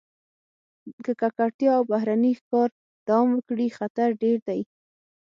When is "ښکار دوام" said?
2.39-3.29